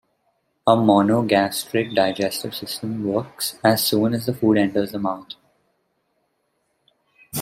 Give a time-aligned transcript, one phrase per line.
[0.65, 5.33] A monogastric digestive system works as soon as the food enters the mouth.